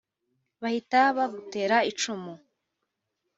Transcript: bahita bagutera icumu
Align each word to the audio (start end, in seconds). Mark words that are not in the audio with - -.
bahita 0.61 1.01
bagutera 1.17 1.77
icumu 1.91 2.33